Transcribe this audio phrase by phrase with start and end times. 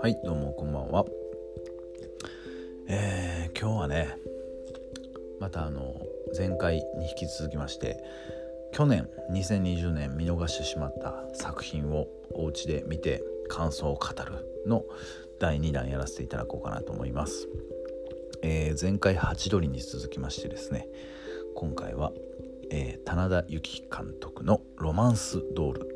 [0.00, 1.04] はいどうもこんばんは。
[2.88, 4.18] えー、今日はね
[5.38, 5.94] またあの
[6.36, 8.02] 前回に引き続きまして
[8.72, 14.82] 去年2020年見逃してしまった作品をお家で見て感想を語るの
[15.38, 17.46] 第2弾やらせていただこうかなと思います、
[18.42, 20.88] えー、前回ハチドリに続きましてですね
[21.54, 22.12] 今回は、
[22.70, 25.88] えー、棚田由紀監督の「ロマンスドール」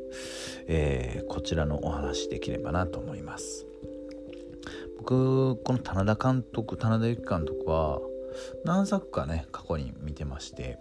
[0.67, 3.65] えー、こちらのお話できればなと思います。
[4.97, 7.99] 僕この棚田監督棚田由紀監督は
[8.65, 10.77] 何作かね過去に見てまして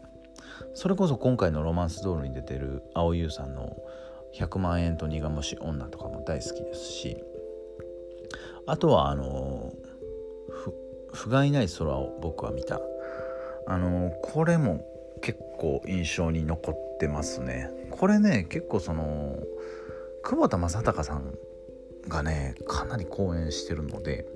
[0.75, 3.77] それこそ今回の「ロマンスドール」に出てる蒼井優さんの
[4.37, 7.17] 「100万円と苦虫女」とかも大好きですし
[8.67, 9.73] あとはあの
[11.13, 12.81] 「不甲斐ない空を僕は見た」
[13.67, 14.85] あのこれも
[15.21, 17.69] 結構印象に残ってますね。
[17.91, 19.39] これね結構その
[20.23, 21.35] 久保田正孝さん
[22.09, 24.27] がねかなり講演してるので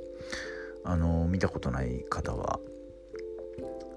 [0.84, 2.60] あの見たことない方は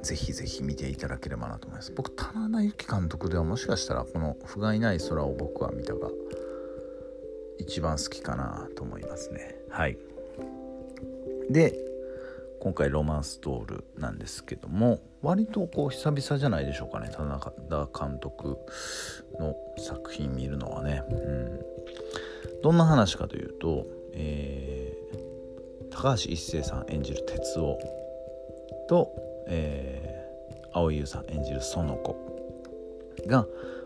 [0.02, 1.92] ぜひぜひ見ていただければなと思います。
[1.92, 6.09] 僕棚田由紀監督ではもしかしたらこの「不甲斐ない空を僕は見た」が
[7.58, 9.59] 一番好きかなと思いますね。
[9.70, 9.98] はい。
[11.50, 11.86] で
[12.59, 17.52] 今回ロマンスドールなんですけども割とこう久々じゃないでしょうかね田中
[17.97, 18.58] 監督
[19.39, 21.59] の作品見るのはね、うん、
[22.61, 27.77] どんな話かというと、えー、高橋一生さん演じる哲夫
[28.89, 29.11] と、
[29.47, 32.16] えー、蒼井優さん演じる園子
[33.27, 33.45] が、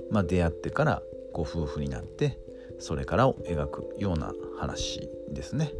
[0.10, 1.02] まあ、出会ってから
[1.34, 2.38] ご夫婦になって
[2.80, 5.72] それからを描くような話ですね。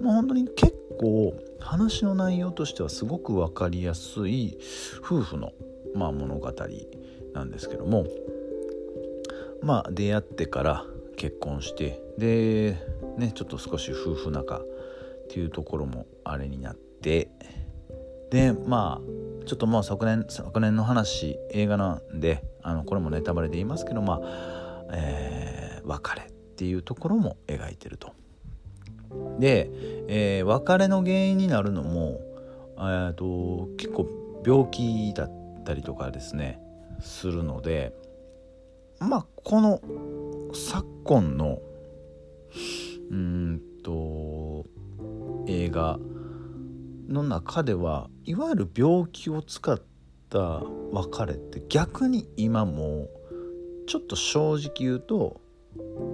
[0.00, 4.56] もう本当に結構話の内容としてはすごく分かりやすい
[5.02, 5.52] 夫婦の、
[5.96, 6.52] まあ、物語
[7.34, 8.06] なんですけども
[9.62, 10.84] まあ出会ってから
[11.16, 12.76] 結婚してで
[13.18, 14.66] ねちょっと少し夫婦仲っ
[15.28, 17.30] ていうところもあれになって
[18.30, 28.12] でまあちょっともう昨年昨年の話映画なんであのこれもネタバレで言いますけどまあ、えー、別れっていうところも描いてると。
[29.38, 29.70] で、
[30.08, 32.20] えー、別れの原因になるのも、
[33.16, 36.60] と結構病気だったりとかですね
[37.00, 37.92] するので
[38.98, 39.80] まあこの
[40.52, 41.60] 昨今の
[43.10, 44.66] うんと
[45.46, 45.98] 映画
[47.08, 49.80] の中ではいわゆる病気を使っ
[50.28, 50.62] た
[50.92, 53.08] 別れって逆に今も
[53.86, 55.40] ちょっと正直言うと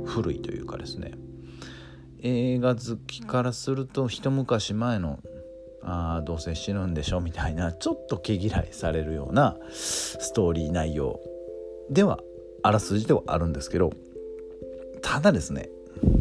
[0.07, 1.13] 古いというかですね。
[2.23, 5.19] 映画好きからすると一昔前の
[5.83, 11.21] ああどうせ死ぬんでしょみたいなちょっと毛嫌いされるようなストーリー内容
[11.91, 12.19] では
[12.63, 13.93] あらすじではあるんですけど
[15.03, 15.71] ただですね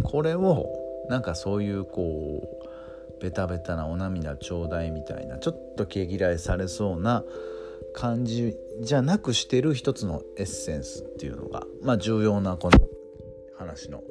[0.03, 0.67] これを
[1.09, 7.23] なんかそういうこうベタベタなお涙ちょうだいみたいなちょっと毛嫌いされそうな
[7.93, 12.79] 感じじゃなくしてる一つのエッセンスっていうのがまあ重要なこの
[13.57, 14.03] 話の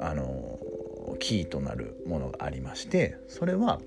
[0.00, 0.60] あの
[1.18, 3.80] キーとなるものがありましてそれは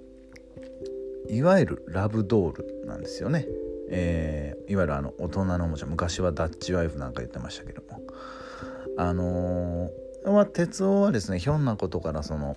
[1.30, 3.48] いわゆるラブドールなんですよね。
[3.94, 8.02] えー、いわゆるあの大人のおもちゃ昔はダッチワイフなんか言ってましたけども
[8.98, 12.56] あのー、まあ、鉄夫はですねひょんなことからその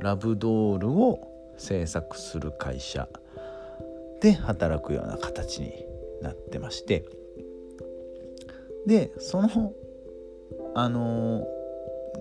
[0.00, 1.20] ラブドールを
[1.56, 3.08] 制作する会社
[4.20, 5.72] で働くような形に
[6.20, 7.04] なってまして
[8.86, 9.72] でその
[10.74, 11.46] あの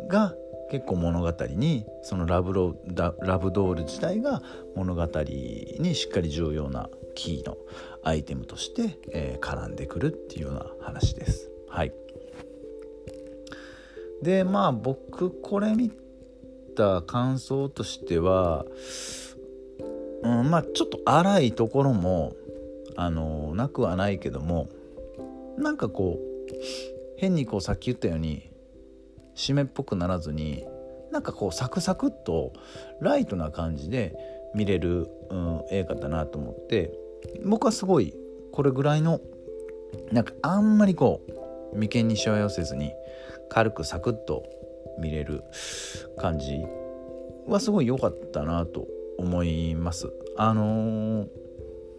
[0.06, 0.36] ー、が
[0.74, 4.42] 結構物語にそのラブロラブドール自体が
[4.76, 7.58] 物語にしっかり重要なキーの
[8.04, 11.52] アイテムとして、えー、絡んでくるっていうような話です。
[11.70, 11.94] はい、
[14.24, 15.92] でまあ僕これ見
[16.76, 18.66] た感想としては、
[20.24, 22.34] うん、まあちょっと荒いところも
[22.96, 24.70] あのなくはないけども
[25.56, 26.54] なんかこう
[27.18, 28.50] 変にこうさっき言ったように
[29.36, 30.66] 湿っぽくならずに
[31.12, 32.54] なんかこうサクサクっと
[33.00, 34.16] ライトな感じで
[34.56, 36.92] 見れる、うん、映画だなと思って
[37.46, 38.14] 僕はすごい
[38.52, 39.20] これぐらいの
[40.12, 41.22] なんかあんまりこ
[41.74, 42.92] う眉間にしわ寄せずに
[43.50, 44.44] 軽くサクッと
[45.00, 45.44] 見れる
[46.18, 46.64] 感じ
[47.48, 48.88] はすごい良かったなと
[49.18, 50.12] 思います。
[50.38, 51.28] あのー、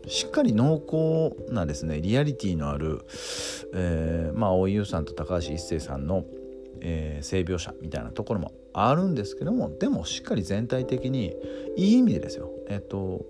[0.08, 3.02] しっかり濃厚なですねリアリティのある、
[3.74, 6.24] えー、まあ大井優さんと高橋一生さんの、
[6.84, 11.34] えー、性描写みたいなところもあるんですけどもでもしっかり全体的に
[11.76, 12.50] いい意味でですよ。
[12.68, 13.24] えっ、と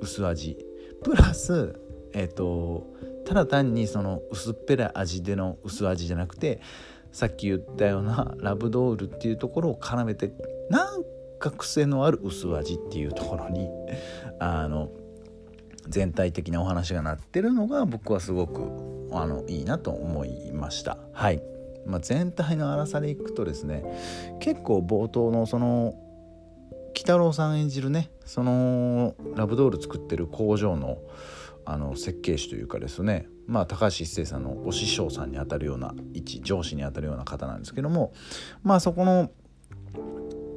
[0.00, 0.58] 薄味。
[1.02, 1.78] プラス
[2.14, 2.86] えっ、と
[3.26, 6.60] ただ単にその薄っぺらい味での薄味じゃなくて
[7.12, 10.32] さっき言ったようなラブドールっていうところを絡めて
[10.70, 11.04] なん
[11.38, 13.68] か癖のある薄味っていうところに
[14.40, 14.90] あの
[15.88, 18.62] 全体的なお話がなってるのが僕はすごく
[19.12, 20.98] あのいいなと思いました。
[21.12, 21.42] はい。
[21.86, 23.84] まあ、全体の荒さでいくとですね
[24.40, 25.94] 結構冒頭のその
[26.94, 30.98] 鬼太郎さん演じるねそのラブドール作ってる工場の
[31.66, 38.12] あの設計士というかですねまあ高橋一生さんのお師匠さんにあたるような一上司にあたるような方なんですけども
[38.62, 39.30] まあそこの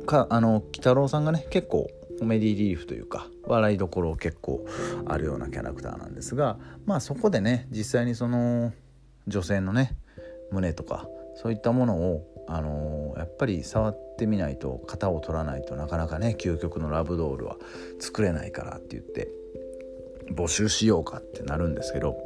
[0.06, 1.90] かあの鬼太郎さんがね結構
[2.20, 4.66] コメディリーフというか笑いどころ結構
[5.06, 8.74] あるようなキャラクターなんですがまあそこでね実際にその
[9.28, 9.96] 女性のね
[10.52, 17.58] 胸とかそういったものを、あのー、やっぱり触ってみないと型を取らないとなかなかね究極のラブドールは
[18.00, 19.30] 作れないからって言って
[20.32, 22.18] 募集しようかってなるんですけど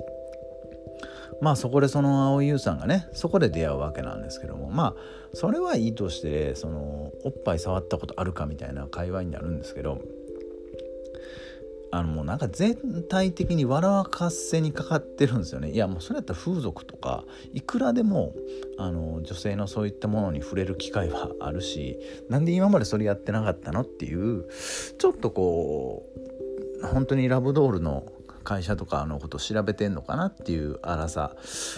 [1.41, 5.01] まあそこでその蒼井優さんがねそこで出会うわけなんですけどもまあ
[5.33, 10.01] それはいいとしてそのおっぱい触ったことあるかみたいな会話になるんですけど
[11.91, 12.75] あのもうなんか全
[13.09, 15.71] 体的に笑かせにかかってるんですよね。
[15.71, 18.33] いやもうそれやったら風俗とかいくらでも
[18.77, 21.99] あの女性のそういったものに触れる機会はあるし
[22.29, 24.45] なんで今までそれやってなかったのっていう
[24.97, 26.05] ちょっとこ
[26.81, 28.05] う本当にラブドールの
[28.43, 31.35] 会社とかのこと調べてんのかなっていう荒さ。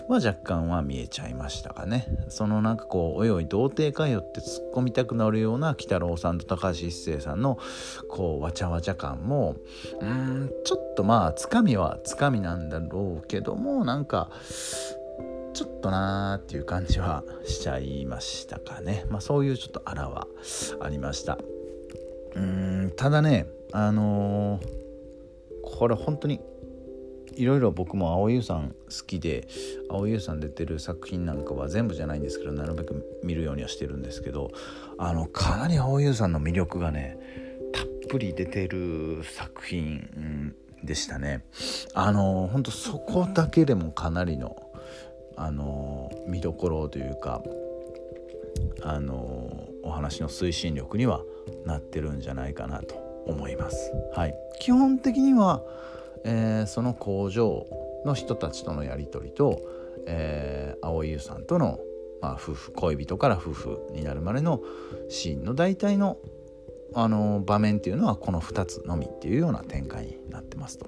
[0.08, 2.08] は若干は見えちゃいましたかね。
[2.30, 7.60] そのなんかこうおいおい童貞かよって突っ込みたくなるような鬼太郎さんと高橋一生さんの
[8.10, 9.56] こうわちゃわちゃ感も
[10.00, 14.30] うんちょっとまあつかみはつかみなんだろうけどもなんか
[15.54, 19.06] ちょっとなーっていう感じはしちゃいましたかね。
[19.10, 20.28] まあそういうちょっとあらは
[20.82, 21.38] ありました。
[22.36, 24.68] うんただねあのー、
[25.64, 26.40] これ本当に
[27.36, 28.76] いろいろ僕も蒼井優さん好
[29.08, 29.48] きで
[29.90, 34.52] 蒼井優さん出てる作品なんかは全部じゃないんですけどなるべく見るようにはしてるんですけど
[34.98, 37.18] あのかなり蒼井優さんの魅力がね
[37.74, 40.54] たっぷり出てる作品
[40.84, 41.44] でしたね。
[41.94, 44.56] あの本当そこだけでもかなりの
[45.36, 47.42] あの見どころというか
[48.84, 51.22] あのお話の推進力には
[51.66, 53.92] なってるんじゃないかなと思います。
[54.16, 55.64] はい、基本的には
[56.26, 57.68] えー、その工場
[58.06, 59.62] の人たちとのやり取りと、
[60.08, 61.80] えー、蒼井優さんとの、
[62.22, 64.62] まあ、夫婦恋人から夫婦になるまでの
[65.10, 66.18] シーンの大体の
[66.96, 70.86] あの場面っていうのはこの2つのみっていうような展開になってますと。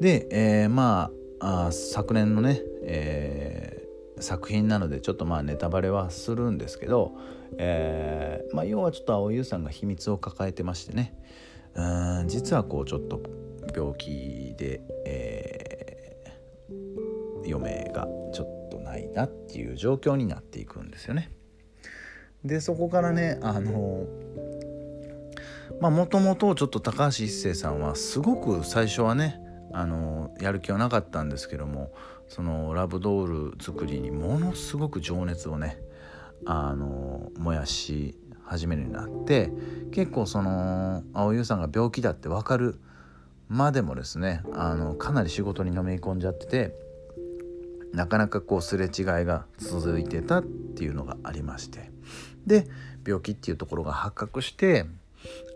[0.00, 7.12] で、えー、まああ昨年のね、えー、作品なのでちょっとまあネタバレはするんですけど、
[7.56, 11.14] えーまあ、要はちょっと蒼井優さんが秘密を抱えてましてね、
[11.74, 13.20] うん実はこうちょっと
[13.74, 21.30] 病気で、えー、余命がちょっとないなっていう状況になっていくんですよね。
[22.44, 24.06] でそこからねあの
[25.80, 29.40] まあもともとちょっと高橋一生さんはすごく最初はね
[29.72, 31.92] あのやる気はなかったんですけども
[32.28, 35.82] そのラブドール作りにものすごく情熱をね
[36.46, 38.16] あの燃やし
[38.50, 39.52] 始めるようになって
[39.92, 42.80] 結構その蒼優さんが病気だって分かる
[43.48, 46.74] までもですねあのかなり仕事にのめり込んじゃってて
[47.92, 48.90] なかなかこうすれ違い
[49.24, 51.90] が続いてたっていうのがありまして。
[52.46, 52.66] で
[53.06, 54.86] 病気っていうところが発覚して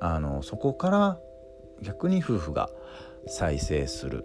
[0.00, 1.18] あのそこから
[1.82, 2.70] 逆に夫婦が
[3.26, 4.24] 再生する。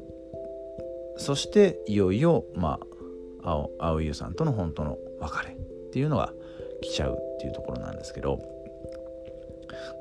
[1.18, 2.80] そしていよいよま
[3.44, 6.34] あ青青優さんとの本当の別れっていうのが
[6.82, 8.59] 来ちゃうっていうところなんですけど。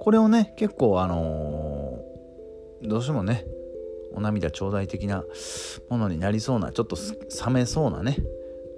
[0.01, 3.45] これをね結構あのー、どうしてもね
[4.15, 5.25] お涙頂戴的な
[5.89, 6.97] ものになりそうなちょっと
[7.47, 8.17] 冷めそうなね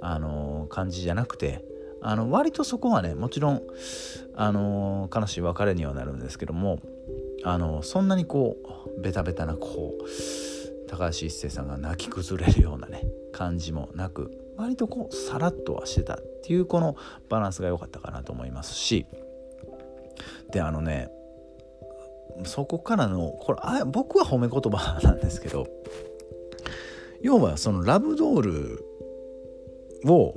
[0.00, 1.64] あのー、感じじゃなくて
[2.02, 3.62] あの割とそこはねもちろん
[4.34, 6.80] あのー、悲しい別れにはなるんですけども
[7.44, 8.56] あのそんなにこ
[8.96, 16.96] うベタベタなこう高橋一生さんが泣き崩れるようなね感じもなく割とこうさらっとはしてたっていうこの
[17.28, 19.06] バランスが良かったかなと思いますし
[20.50, 21.08] であのね
[22.44, 25.66] そこからのこれあ僕は褒め言葉なんですけど
[27.20, 28.84] 要はそのラブドール
[30.04, 30.34] を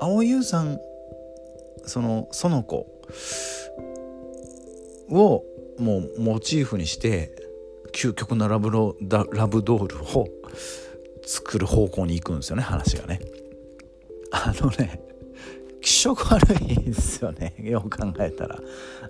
[0.00, 0.78] 蒼井優さん
[1.84, 2.86] その園子
[5.10, 5.44] を
[5.78, 7.34] もうモチーフにして
[7.92, 8.96] 究極のラブロ
[9.32, 10.28] ラブドールを
[11.24, 13.20] 作る方向に行くんですよね話がね。
[14.30, 15.00] あのね
[15.98, 17.54] 色悪いですよね。
[17.58, 18.60] よう考えたら。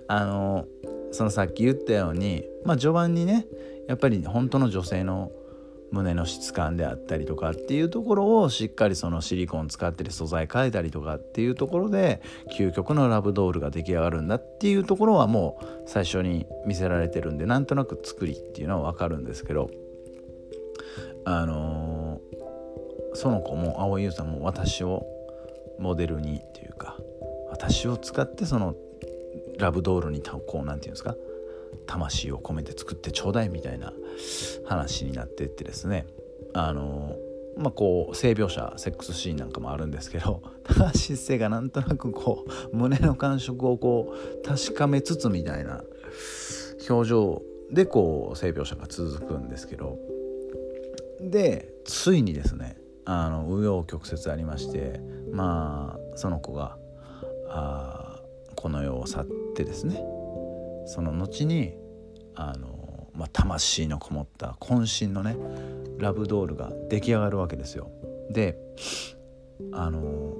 [0.07, 0.65] あの
[1.11, 3.45] そのさっき言ったようにまあ序盤にね
[3.87, 5.31] やっぱり本当の女性の
[5.91, 12.21] 胸の質感であったりとかっていうところをしっかりそのシリコン使ってる素材変えたりとかっていうところで
[12.55, 19.69] 究極のラブドールが出来上がるんだっていうところはもう最初に見せられてるんでなんとなく作りっていうのは分かるんですけど。
[21.25, 25.05] あのー、その子も蒼井優さんも私を
[25.79, 26.97] モデルにっていうか
[27.49, 28.75] 私を使ってその
[29.57, 31.15] ラブドールにこう何て言うんですか
[31.87, 33.93] 魂を込めて作ってちょうだいみたいな
[34.65, 36.05] 話になってってですね。
[36.53, 37.15] あの
[37.57, 45.83] まあこう性描写セックスシーンなんかもあるんですけど高橋一生がなんとなくこう胸の感触をこう確かめつつみたいな
[46.89, 49.97] 表情でこう性描写が続くんですけど。
[51.21, 56.77] でついにですねあの紆余曲折ありましてまあその子が
[57.49, 58.21] あ
[58.55, 60.03] この世を去ってですね
[60.85, 61.77] その後に
[62.35, 65.37] あの、まあ、魂のこもった渾身のね
[65.97, 67.91] ラブドールが出来上がるわけですよ。
[68.31, 68.57] で
[69.71, 70.35] あの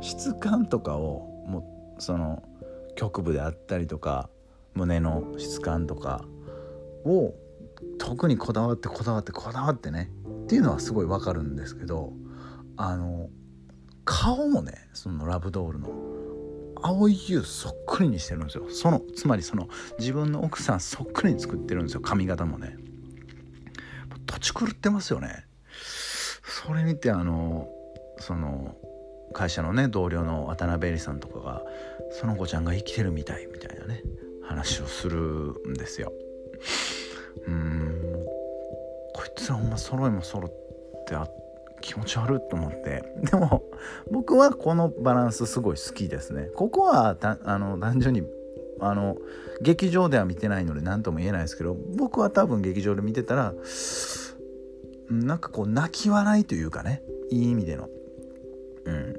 [0.00, 2.42] 質感とかをもうその
[2.96, 4.28] 局部であったりとか
[4.74, 6.24] 胸の質感とか
[7.04, 7.34] を
[7.98, 10.10] 特にこだわってこだわってこだわってね
[10.44, 12.12] っていうのはすごいわかるんですけど
[12.76, 13.28] あの
[14.06, 15.90] 顔もねそのラブドールの
[16.76, 18.66] 蒼井優そっくりにしてるんですよ。
[18.70, 22.00] そのつまりその自分の奥さんそっくりに作ってるんですよ。
[22.00, 22.76] 髪型もね。
[24.26, 25.44] 土地狂ってますよね。
[26.44, 27.68] それ見てあの
[28.18, 28.76] その
[29.32, 31.62] 会社のね同僚の渡辺恵里さんとかが
[32.10, 34.02] その子ちゃんが生きてるみたいみたいなね
[34.44, 36.12] 話をするんですよ。
[37.46, 38.02] うん
[39.14, 41.45] こいつらほんま揃いも揃ってあって
[41.80, 43.04] 気持ち悪いと思って。
[43.30, 43.64] でも
[44.10, 46.48] 僕はこのバランスすごい好きですね。
[46.54, 48.22] ここはあの単純に
[48.80, 49.16] あの
[49.62, 53.54] 劇場では見てないので何とも言えないですけど僕は多分劇場で見てたら
[55.08, 57.88] なんかこう泣き笑いというかねいい意味での。
[58.84, 59.16] うん。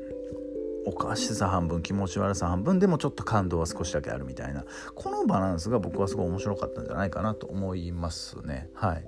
[0.86, 4.64] おかしさ半分気持ち悪さ半分でもちょっと感動は少しだけあるみたいな。
[4.96, 8.70] このバランスが僕はすごい面白かったんじゃないかなと思いますね。
[8.74, 9.06] はい。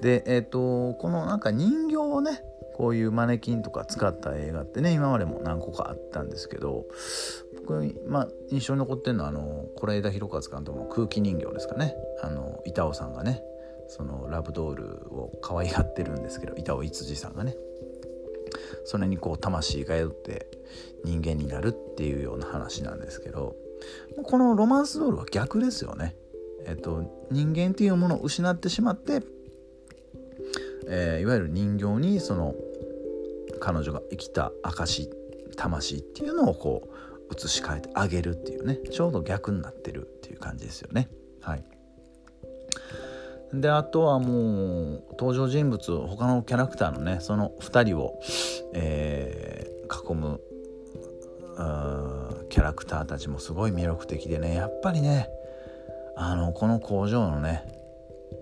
[0.00, 2.42] でえっ、ー、とこのなんか人形をね
[2.78, 6.86] こういうマネキンとか使った映画ってね今までも何個かあったんですけど
[7.66, 13.42] 僕、まあ、印象に残ってるのはあの是枝裕和監督の空気人形ですかねあの板尾さんがね
[13.88, 17.56] そのラブドールを可愛がってるんですけど板尾逸司さんがね
[18.84, 20.46] それにこう魂が宿って
[21.04, 23.56] 人間になるっていうような話なんですけど
[24.22, 26.16] このロマンスドールは逆ですよね。
[26.66, 29.22] えっと、人間っていうものを失ってしまって
[30.88, 32.54] えー、いわゆる人形にその
[33.60, 35.10] 彼女が生きた証
[35.56, 36.88] 魂っていうのをこ
[37.30, 41.08] う移し替えてあげるっていうねちょうど逆になってるっていう感じですよね。
[41.40, 41.64] はい、
[43.52, 48.20] であとはもう登場人物他のキャラクターのねその2人を、
[48.74, 50.40] えー、囲む
[52.50, 55.28] キャラクターたちもすごい魅力的でねやっぱりね
[56.16, 57.64] あのこの工場のね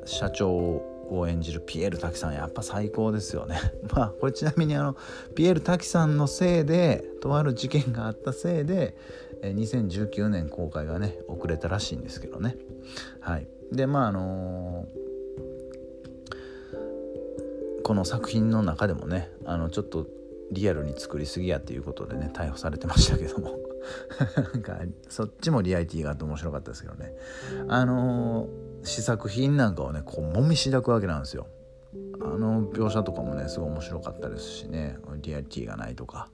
[0.05, 3.58] 社長を演じるピエール滝さんやっぱ最高ですよね。
[3.94, 4.96] まあこれちなみにあの
[5.34, 8.96] ピエール滝さんのせいでとある事件があったせいで
[9.42, 12.56] 2019年公開がね遅れたらしいんですけどね。
[13.20, 13.48] はい。
[13.72, 20.06] でまああのー、この作品の中でもねあのちょっと
[20.52, 23.58] リアルに作りすぎやっていうことでね逮捕されてましたけども。
[24.52, 27.14] なんかそっちもリアリティがあって面白かったですけどね。
[27.68, 31.49] あのー試作品なんかをねこうもみしだくわけなんですよ。
[32.21, 34.97] あの描写とかもねすごい面白かったですしね。
[35.23, 36.28] リアリティがないとか。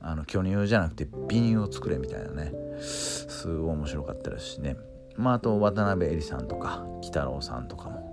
[0.00, 2.52] あの巨乳じゃなくて美乳を作れみたいなね。
[2.80, 4.76] すごい面白かったですしね。
[5.16, 8.08] まああと渡辺恵里さんとか鬼太郎さんとかも。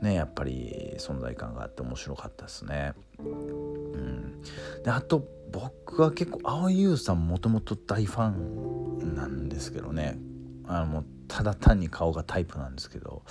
[0.00, 2.94] ねやっぱり存在感があって面白かったですね。
[3.18, 4.42] うん。
[4.82, 10.18] であと僕は結構蒼井優さんもともと大ファンなんですけどね。
[10.66, 13.22] あのただ単に顔がタイプなんですけど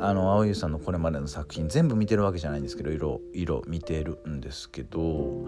[0.00, 5.46] あの青優さんのこれまでの作品全部見てるわけじゃないんですけど色色見てるんですけど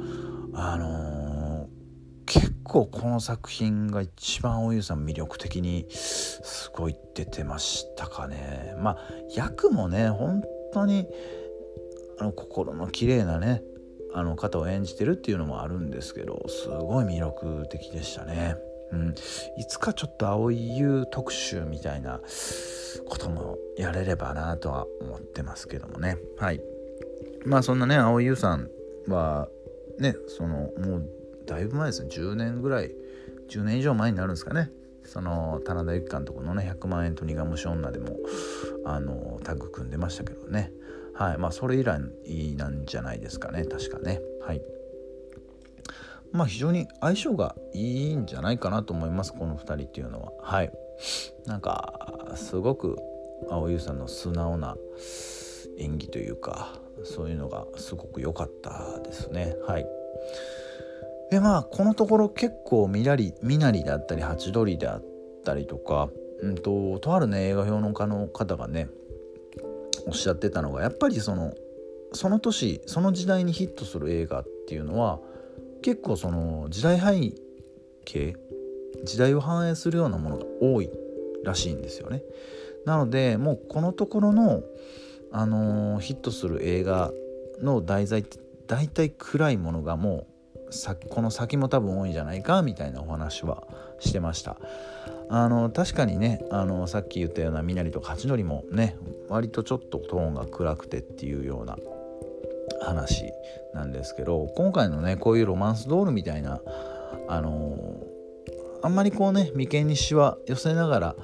[0.54, 8.98] あのー、結構この作品が一番青優さん魅力的にすごい出てましたかねまあ
[9.34, 11.06] 役もね本当に
[12.18, 13.62] あの心の綺麗なね
[14.14, 18.56] あの方を演じてるっていうのもあるんですけどすごい魅力的でしたね。
[18.92, 19.14] うん、
[19.56, 22.20] いつかちょっと青い優特集みたいな
[23.08, 26.18] こともやれればなとは思ってますけどもね。
[26.38, 26.60] はい。
[27.44, 28.70] まあそんなね青井優さん
[29.08, 29.48] は
[29.98, 31.08] ねそのもう
[31.46, 32.08] だいぶ前ですね。
[32.10, 32.92] 10年ぐらい
[33.48, 34.70] 10年以上前になるんですかね。
[35.04, 38.16] その棚田由紀監督のね100万円と苦虫女でも
[38.84, 40.72] あのタッグ組んでましたけどね。
[41.14, 41.38] はい。
[41.38, 42.00] まあそれ以来
[42.56, 43.64] なんじゃないですかね。
[43.64, 44.20] 確かね。
[44.42, 44.62] はい。
[46.36, 50.32] まあ非常に相性がいいんじゃないかなと思いますこの2人っていうのは。
[50.40, 50.72] はい。
[51.46, 52.96] なんかすごく
[53.48, 54.76] 蒼優さんの素直な
[55.78, 56.74] 演技というか
[57.04, 59.56] そういうのがすごく良かったですね。
[59.66, 59.86] はい。
[61.30, 65.04] でまあこのところ結構みなりみなりだったりハチドリであっ
[65.44, 66.08] たりとか
[66.40, 68.88] うんととあるね映画評論家の方がね
[70.06, 71.54] おっしゃってたのがやっぱりその
[72.12, 75.20] その年その時代にヒットする映画っていうのは
[75.86, 77.32] 結構その時代背
[78.04, 78.36] 景
[79.04, 80.90] 時代を反映するようなものが多い
[81.44, 82.24] らしいんですよね。
[82.86, 84.64] なのでもうこのところの、
[85.30, 87.12] あのー、ヒットする映画
[87.62, 90.26] の題材って大体暗いものがも
[90.68, 93.62] うさこの先も多分多いんじゃないかみたいなお話は
[94.00, 94.56] してました。
[95.28, 98.96] あの確かにねあのさっき言ったような「みなり」とか「八のり」もね
[99.28, 101.78] 割とちょっとトーンが暗くてっていうような
[102.80, 103.32] 話
[103.74, 106.60] なんですけど今回のねこういうロマンスドールみたいな
[107.28, 108.00] あの
[108.82, 111.16] あんまりこうね眉間にしわ寄せながら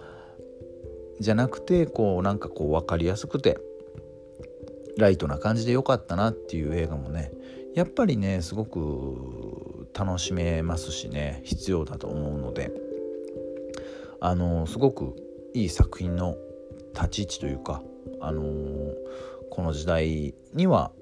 [1.20, 3.58] じゃなくてこうなんかこう分かりやすくて
[4.99, 7.32] ライトな感じで良かったなっていう映画もね
[7.75, 12.72] やっぱりねすごく楽しめますしね必要だと思うので
[14.20, 15.16] あのすごく
[15.54, 16.37] いい作品の
[16.94, 17.82] 立ち位置というか
[18.20, 18.42] あの
[19.50, 20.92] この時代には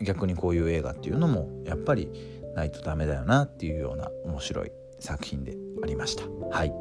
[0.00, 2.10] 逆にこういう映画っていうのもやっぱり
[2.54, 6.24] ないとダメだよなっていうような面白い作品でありました。
[6.50, 6.72] はい。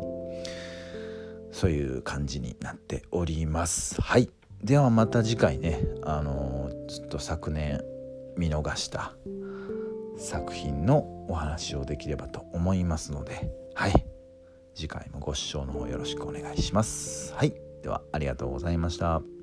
[1.52, 4.00] そういう感じになっております。
[4.02, 4.30] はい。
[4.64, 5.84] ではまた次回ね。
[6.04, 7.82] あのー、ちょっと昨年
[8.38, 9.14] 見逃した
[10.18, 13.52] 作品のお話をできればと思いますので。
[13.74, 14.06] はい。
[14.76, 17.34] 次回もご視聴の方よろしくお願いします。
[17.34, 17.54] はい。
[17.82, 19.37] ではありがとうございました。